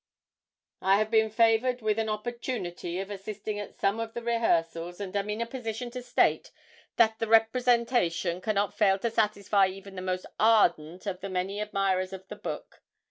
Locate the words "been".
1.11-1.29